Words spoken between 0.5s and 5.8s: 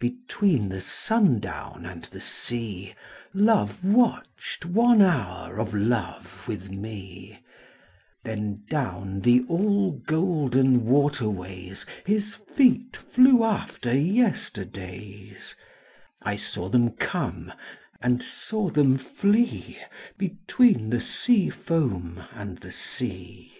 the sundown and the sea ┬Ā┬ĀLove watched one hour of